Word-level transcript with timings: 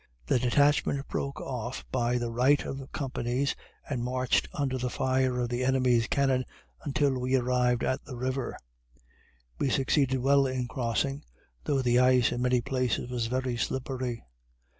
The 0.25 0.39
detachment 0.39 1.07
broke 1.09 1.39
off 1.39 1.85
by 1.91 2.17
the 2.17 2.31
right 2.31 2.65
of 2.65 2.91
companies 2.91 3.53
and 3.87 4.03
marched 4.03 4.47
under 4.51 4.79
the 4.79 4.89
fire 4.89 5.39
of 5.39 5.49
the 5.49 5.63
enemy's 5.63 6.07
cannon 6.07 6.43
until 6.83 7.19
we 7.19 7.35
arrived 7.35 7.83
on 7.83 7.99
the 8.05 8.15
river. 8.15 8.57
We 9.59 9.69
succeeded 9.69 10.17
well 10.21 10.47
in 10.47 10.67
crossing, 10.67 11.23
though 11.65 11.83
the 11.83 11.99
ice 11.99 12.31
in 12.31 12.41
many 12.41 12.61
places 12.61 13.11
was 13.11 13.27
very 13.27 13.55
slippery. 13.57 14.23